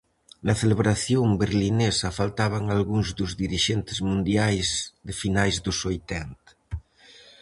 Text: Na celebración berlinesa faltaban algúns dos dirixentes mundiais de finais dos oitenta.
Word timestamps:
Na 0.45 0.53
celebración 0.61 1.27
berlinesa 1.41 2.09
faltaban 2.19 2.63
algúns 2.75 3.07
dos 3.17 3.31
dirixentes 3.43 3.97
mundiais 4.09 4.67
de 5.07 5.13
finais 5.21 5.55
dos 5.65 5.77
oitenta. 5.91 6.49